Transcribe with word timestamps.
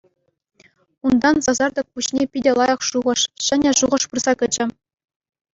Унтан 1.09 1.35
сасартӑк 1.47 1.87
пуҫне 1.99 2.23
питӗ 2.37 2.51
лайӑх 2.61 2.81
шухӑш, 2.89 3.21
ҫӗнӗ 3.49 3.71
шухӑш 3.83 4.03
пырса 4.15 4.33
кӗчӗ. 4.41 4.65